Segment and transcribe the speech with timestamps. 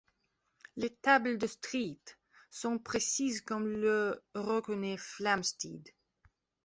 [0.77, 1.99] Les tables de Street
[2.49, 5.89] sont précises comme le reconnaît Flamsteed.